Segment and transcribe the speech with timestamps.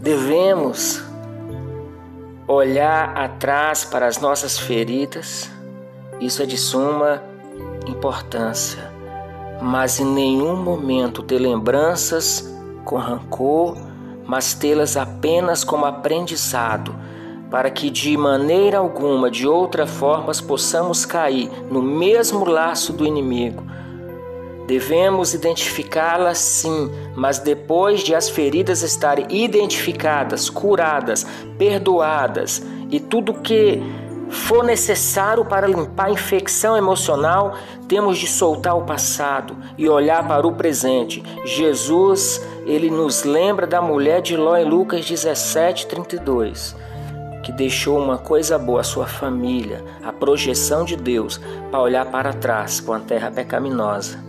[0.00, 1.02] Devemos
[2.46, 5.50] olhar atrás para as nossas feridas,
[6.20, 7.20] isso é de suma
[7.84, 8.92] importância,
[9.60, 12.48] mas em nenhum momento ter lembranças
[12.84, 13.76] com rancor,
[14.24, 16.94] mas tê-las apenas como aprendizado,
[17.50, 23.64] para que de maneira alguma, de outra forma, possamos cair no mesmo laço do inimigo
[24.68, 33.82] Devemos identificá-las sim, mas depois de as feridas estarem identificadas, curadas, perdoadas e tudo que
[34.28, 37.54] for necessário para limpar a infecção emocional,
[37.88, 41.22] temos de soltar o passado e olhar para o presente.
[41.46, 46.76] Jesus, ele nos lembra da mulher de Ló em Lucas 17, 32
[47.42, 51.40] que deixou uma coisa boa, a sua família, a projeção de Deus,
[51.70, 54.28] para olhar para trás, para uma terra pecaminosa.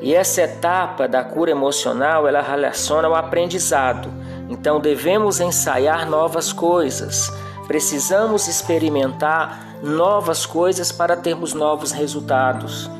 [0.00, 4.08] E essa etapa da cura emocional, ela relaciona o aprendizado.
[4.48, 7.32] Então devemos ensaiar novas coisas.
[7.66, 12.90] Precisamos experimentar novas coisas para termos novos resultados.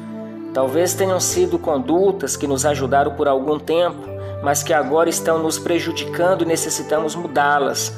[0.52, 4.08] Talvez tenham sido condutas que nos ajudaram por algum tempo,
[4.42, 7.92] mas que agora estão nos prejudicando e necessitamos mudá-las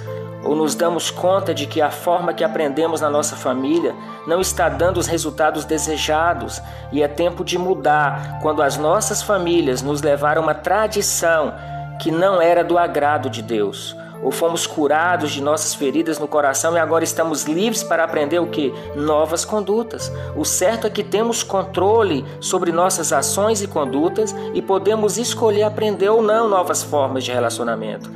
[0.45, 3.95] ou nos damos conta de que a forma que aprendemos na nossa família
[4.27, 6.61] não está dando os resultados desejados
[6.93, 11.55] e é tempo de mudar quando as nossas famílias nos levaram a uma tradição
[12.01, 13.97] que não era do agrado de Deus.
[14.23, 18.49] Ou fomos curados de nossas feridas no coração e agora estamos livres para aprender o
[18.49, 18.73] que?
[18.95, 20.13] Novas condutas.
[20.37, 26.11] O certo é que temos controle sobre nossas ações e condutas e podemos escolher aprender
[26.11, 28.11] ou não novas formas de relacionamento.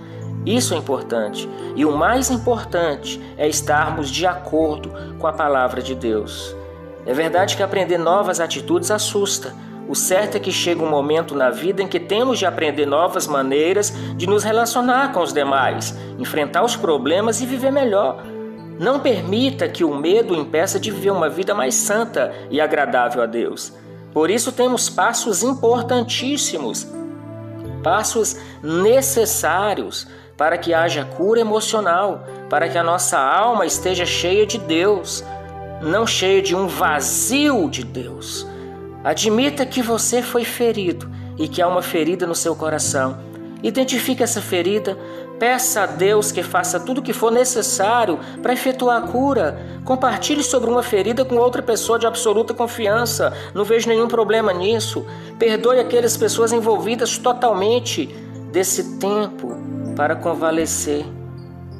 [0.45, 1.48] Isso é importante.
[1.75, 6.55] E o mais importante é estarmos de acordo com a palavra de Deus.
[7.06, 9.55] É verdade que aprender novas atitudes assusta.
[9.89, 13.27] O certo é que chega um momento na vida em que temos de aprender novas
[13.27, 18.22] maneiras de nos relacionar com os demais, enfrentar os problemas e viver melhor.
[18.78, 23.27] Não permita que o medo impeça de viver uma vida mais santa e agradável a
[23.27, 23.72] Deus.
[24.12, 26.87] Por isso temos passos importantíssimos,
[27.83, 30.06] passos necessários
[30.37, 35.25] para que haja cura emocional, para que a nossa alma esteja cheia de Deus,
[35.81, 38.47] não cheia de um vazio de Deus.
[39.03, 43.19] Admita que você foi ferido e que há uma ferida no seu coração.
[43.62, 44.97] Identifique essa ferida,
[45.39, 49.59] peça a Deus que faça tudo o que for necessário para efetuar a cura.
[49.84, 53.33] Compartilhe sobre uma ferida com outra pessoa de absoluta confiança.
[53.55, 55.06] Não vejo nenhum problema nisso.
[55.39, 58.06] Perdoe aquelas pessoas envolvidas totalmente
[58.53, 61.05] desse tempo para convalescer.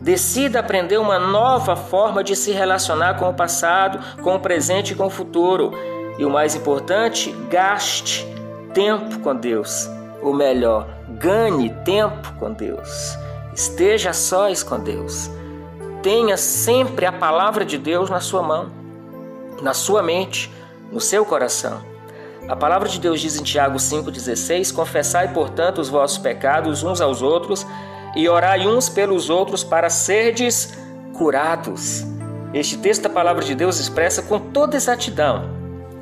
[0.01, 4.95] Decida aprender uma nova forma de se relacionar com o passado, com o presente e
[4.95, 5.73] com o futuro.
[6.19, 8.27] E o mais importante, gaste
[8.75, 9.89] tempo com Deus.
[10.23, 13.17] Ou melhor, ganhe tempo com Deus.
[13.55, 15.31] Esteja sós com Deus.
[16.03, 18.71] Tenha sempre a palavra de Deus na sua mão,
[19.63, 20.53] na sua mente,
[20.93, 21.81] no seu coração.
[22.47, 27.23] A palavra de Deus diz em Tiago 5,16: Confessai, portanto, os vossos pecados uns aos
[27.23, 27.67] outros
[28.15, 30.77] e orai uns pelos outros para serdes
[31.15, 32.05] curados.
[32.53, 35.51] Este texto da palavra de Deus expressa com toda exatidão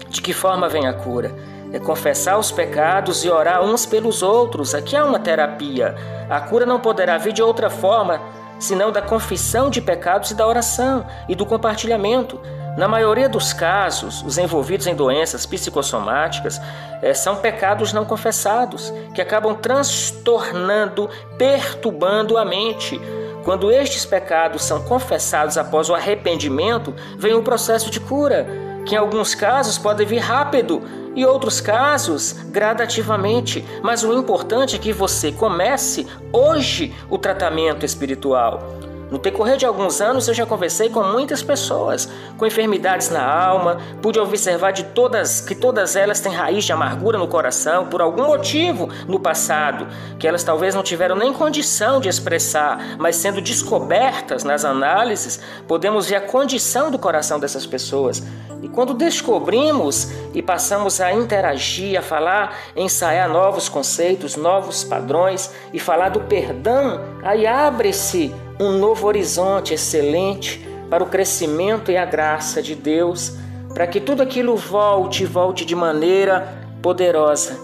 [0.08, 1.34] de que forma vem a cura.
[1.72, 4.74] É confessar os pecados e orar uns pelos outros.
[4.74, 5.94] Aqui há uma terapia.
[6.28, 8.20] A cura não poderá vir de outra forma
[8.58, 12.38] senão da confissão de pecados e da oração e do compartilhamento.
[12.76, 16.58] Na maioria dos casos, os envolvidos em doenças psicossomáticas
[17.02, 22.98] é, são pecados não confessados, que acabam transtornando, perturbando a mente.
[23.44, 28.46] Quando estes pecados são confessados após o arrependimento, vem o processo de cura,
[28.86, 30.82] que em alguns casos pode vir rápido
[31.14, 33.62] e outros casos gradativamente.
[33.82, 38.81] Mas o importante é que você comece hoje o tratamento espiritual.
[39.12, 42.08] No decorrer de alguns anos, eu já conversei com muitas pessoas
[42.38, 47.18] com enfermidades na alma, pude observar de todas que todas elas têm raiz de amargura
[47.18, 49.86] no coração por algum motivo no passado,
[50.18, 56.08] que elas talvez não tiveram nem condição de expressar, mas sendo descobertas nas análises, podemos
[56.08, 58.22] ver a condição do coração dessas pessoas.
[58.62, 65.80] E quando descobrimos e passamos a interagir, a falar, ensaiar novos conceitos, novos padrões e
[65.80, 72.62] falar do perdão, aí abre-se um novo horizonte excelente para o crescimento e a graça
[72.62, 73.32] de Deus,
[73.74, 77.58] para que tudo aquilo volte e volte de maneira poderosa.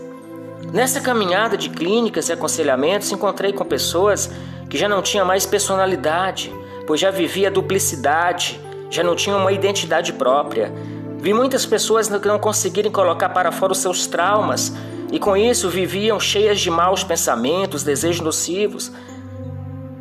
[0.72, 4.28] Nessa caminhada de clínicas e aconselhamentos, encontrei com pessoas
[4.68, 6.52] que já não tinham mais personalidade,
[6.86, 8.60] pois já vivia duplicidade,
[8.90, 10.72] já não tinham uma identidade própria.
[11.18, 14.72] Vi muitas pessoas que não conseguirem colocar para fora os seus traumas
[15.10, 18.92] e com isso viviam cheias de maus pensamentos, desejos nocivos.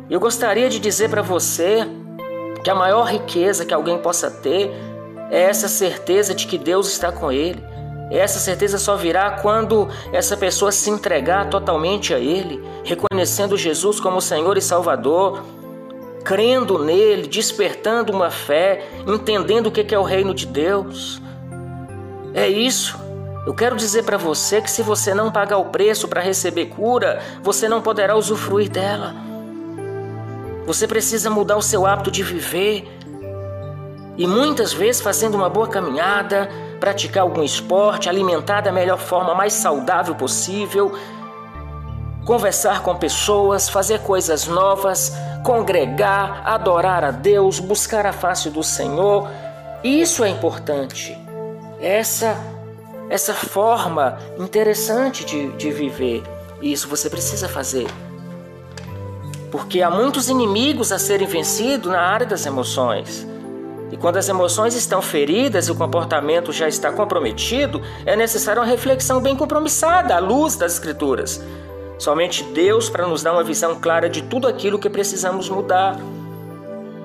[0.08, 1.86] Eu gostaria de dizer para você
[2.62, 4.70] que a maior riqueza que alguém possa ter
[5.30, 7.62] é essa certeza de que Deus está com ele.
[8.10, 14.20] Essa certeza só virá quando essa pessoa se entregar totalmente a Ele, reconhecendo Jesus como
[14.20, 15.42] Senhor e Salvador,
[16.24, 21.20] crendo nele, despertando uma fé, entendendo o que é o reino de Deus.
[22.34, 22.98] É isso.
[23.46, 27.22] Eu quero dizer para você que se você não pagar o preço para receber cura,
[27.42, 29.14] você não poderá usufruir dela.
[30.66, 32.86] Você precisa mudar o seu hábito de viver.
[34.18, 39.54] E muitas vezes fazendo uma boa caminhada, praticar algum esporte, alimentar da melhor forma mais
[39.54, 40.92] saudável possível,
[42.26, 45.10] conversar com pessoas, fazer coisas novas,
[45.44, 49.28] congregar, adorar a Deus, buscar a face do Senhor.
[49.82, 51.16] Isso é importante.
[51.80, 52.36] Essa
[53.10, 56.22] essa forma interessante de, de viver.
[56.60, 57.86] Isso você precisa fazer.
[59.50, 63.26] Porque há muitos inimigos a serem vencidos na área das emoções.
[63.90, 68.68] E quando as emoções estão feridas e o comportamento já está comprometido, é necessária uma
[68.68, 71.40] reflexão bem compromissada à luz das Escrituras.
[71.98, 75.98] Somente Deus para nos dar uma visão clara de tudo aquilo que precisamos mudar.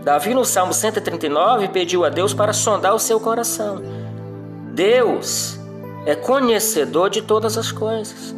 [0.04, 3.82] Davi, no Salmo 139, pediu a Deus para sondar o seu coração.
[4.72, 5.60] Deus
[6.06, 8.36] é conhecedor de todas as coisas.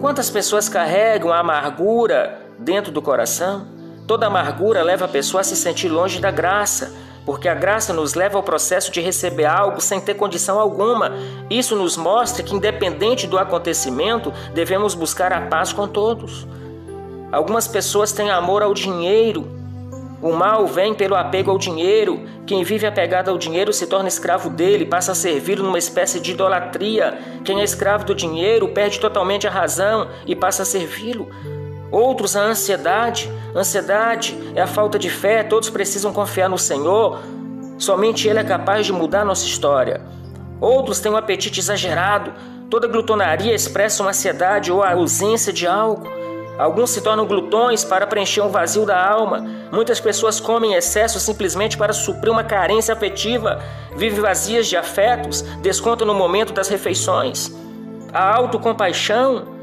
[0.00, 3.66] Quantas pessoas carregam a amargura dentro do coração?
[4.06, 6.94] Toda amargura leva a pessoa a se sentir longe da graça,
[7.28, 11.12] porque a graça nos leva ao processo de receber algo sem ter condição alguma.
[11.50, 16.46] Isso nos mostra que, independente do acontecimento, devemos buscar a paz com todos.
[17.30, 19.58] Algumas pessoas têm amor ao dinheiro
[20.20, 22.20] o mal vem pelo apego ao dinheiro.
[22.44, 26.32] Quem vive apegado ao dinheiro se torna escravo dele, passa a servi-lo numa espécie de
[26.32, 27.16] idolatria.
[27.44, 31.28] Quem é escravo do dinheiro perde totalmente a razão e passa a servi-lo.
[31.90, 33.30] Outros a ansiedade.
[33.54, 35.42] Ansiedade é a falta de fé.
[35.42, 37.18] Todos precisam confiar no Senhor.
[37.78, 40.00] Somente Ele é capaz de mudar nossa história.
[40.60, 42.32] Outros têm um apetite exagerado.
[42.68, 46.06] Toda glutonaria expressa uma ansiedade ou a ausência de algo.
[46.58, 49.46] Alguns se tornam glutões para preencher um vazio da alma.
[49.70, 53.62] Muitas pessoas comem em excesso simplesmente para suprir uma carência afetiva.
[53.96, 57.56] Vivem vazias de afetos, descontam no momento das refeições.
[58.12, 59.57] A autocompaixão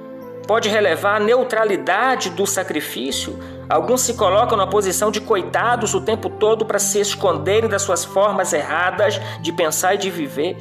[0.46, 3.38] pode relevar a neutralidade do sacrifício.
[3.68, 8.06] Alguns se colocam na posição de coitados o tempo todo para se esconderem das suas
[8.06, 10.58] formas erradas de pensar e de viver.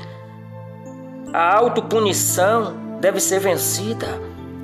[1.33, 4.07] A autopunição deve ser vencida.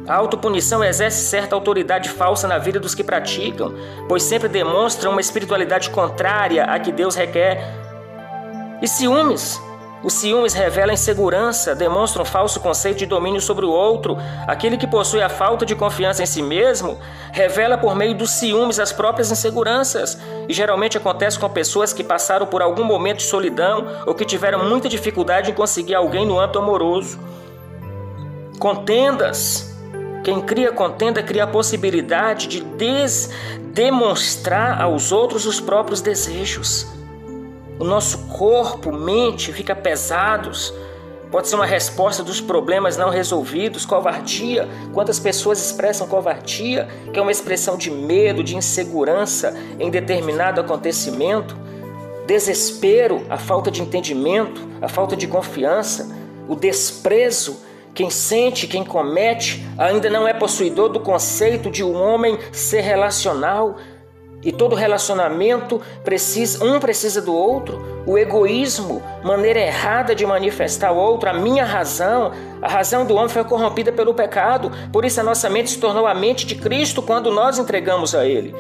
[0.08, 3.75] A autopunição exerce certa autoridade falsa na vida dos que praticam,
[4.08, 7.62] pois sempre demonstra uma espiritualidade contrária à que Deus requer.
[8.82, 9.61] E ciúmes?
[10.02, 14.17] Os ciúmes revelam insegurança, demonstram um falso conceito de domínio sobre o outro.
[14.47, 16.99] Aquele que possui a falta de confiança em si mesmo
[17.32, 20.19] revela por meio dos ciúmes as próprias inseguranças.
[20.49, 24.64] E geralmente acontece com pessoas que passaram por algum momento de solidão ou que tiveram
[24.64, 27.19] muita dificuldade em conseguir alguém no âmbito amoroso.
[28.58, 29.70] Contendas
[30.25, 32.62] quem cria contenda cria a possibilidade de
[33.73, 37.00] demonstrar aos outros os próprios desejos.
[37.80, 40.72] O nosso corpo, mente fica pesados.
[41.30, 44.68] Pode ser uma resposta dos problemas não resolvidos, covardia.
[44.92, 51.56] Quantas pessoas expressam covardia, que é uma expressão de medo, de insegurança em determinado acontecimento?
[52.26, 56.06] Desespero, a falta de entendimento, a falta de confiança,
[56.46, 57.56] o desprezo
[57.94, 63.76] quem sente, quem comete, ainda não é possuidor do conceito de um homem ser relacional.
[64.42, 68.02] E todo relacionamento precisa, um precisa do outro.
[68.06, 72.32] O egoísmo, maneira errada de manifestar o outro, a minha razão,
[72.62, 74.73] a razão do homem foi corrompida pelo pecado.
[74.90, 78.25] Por isso a nossa mente se tornou a mente de Cristo quando nós entregamos a
[78.25, 78.54] Ele.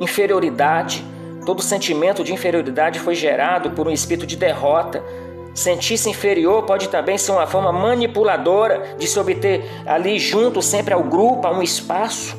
[0.00, 1.04] Inferioridade,
[1.44, 5.02] todo sentimento de inferioridade foi gerado por um espírito de derrota.
[5.54, 11.02] Sentir-se inferior pode também ser uma forma manipuladora de se obter ali junto sempre ao
[11.02, 12.36] grupo, a um espaço.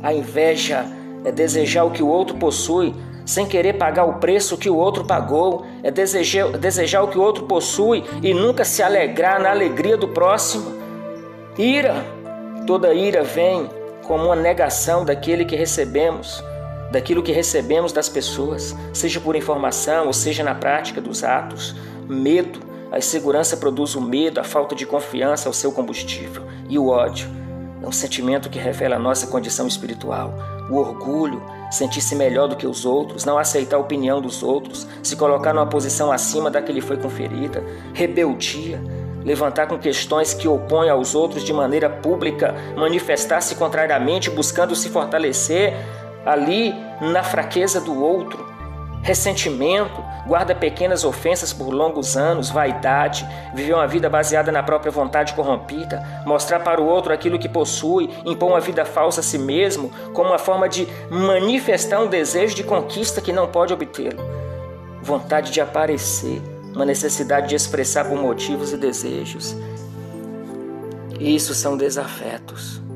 [0.00, 0.86] A inveja
[1.28, 2.94] é desejar o que o outro possui,
[3.26, 7.22] sem querer pagar o preço que o outro pagou, é desejar, desejar o que o
[7.22, 10.72] outro possui e nunca se alegrar na alegria do próximo.
[11.58, 12.02] Ira,
[12.66, 13.68] toda ira vem
[14.04, 16.42] como uma negação daquele que recebemos,
[16.90, 21.76] daquilo que recebemos das pessoas, seja por informação ou seja na prática dos atos
[22.08, 22.60] medo.
[22.90, 26.42] A insegurança produz o medo, a falta de confiança o seu combustível.
[26.70, 27.28] E o ódio
[27.82, 30.34] é um sentimento que revela a nossa condição espiritual.
[30.70, 35.16] O orgulho, sentir-se melhor do que os outros, não aceitar a opinião dos outros, se
[35.16, 37.62] colocar numa posição acima da que lhe foi conferida.
[37.94, 38.82] Rebeldia,
[39.24, 45.74] levantar com questões que opõem aos outros de maneira pública, manifestar-se contrariamente, buscando se fortalecer.
[46.26, 48.47] ali na fraqueza do outro,
[49.08, 55.32] ressentimento, guarda pequenas ofensas por longos anos, vaidade, viver uma vida baseada na própria vontade
[55.32, 59.90] corrompida, mostrar para o outro aquilo que possui, impor uma vida falsa a si mesmo,
[60.12, 64.22] como uma forma de manifestar um desejo de conquista que não pode obtê-lo.
[65.00, 66.42] Vontade de aparecer,
[66.74, 69.56] uma necessidade de expressar por motivos e desejos.
[71.18, 72.87] Isso são desafetos.